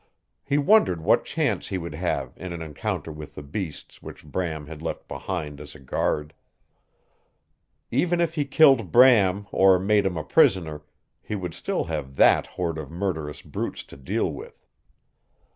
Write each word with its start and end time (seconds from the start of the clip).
He 0.43 0.57
wondered 0.57 1.01
what 1.03 1.25
chance 1.25 1.67
he 1.67 1.77
would 1.77 1.93
have 1.93 2.33
in 2.35 2.53
an 2.53 2.61
encounter 2.63 3.11
with 3.11 3.35
the 3.35 3.43
beasts 3.43 4.01
which 4.01 4.25
Bram 4.25 4.65
had 4.65 4.81
left 4.81 5.07
behind 5.07 5.61
as 5.61 5.75
a 5.75 5.79
guard. 5.79 6.33
Even 7.91 8.19
if 8.19 8.33
he 8.33 8.45
killed 8.45 8.91
Bram 8.91 9.45
or 9.51 9.77
made 9.77 10.07
him 10.07 10.17
a 10.17 10.23
prisoner 10.23 10.81
he 11.21 11.35
would 11.35 11.53
still 11.53 11.83
have 11.83 12.15
that 12.15 12.47
horde 12.47 12.79
of 12.79 12.89
murderous 12.89 13.43
brutes 13.43 13.83
to 13.83 13.95
deal 13.95 14.31
with. 14.33 14.65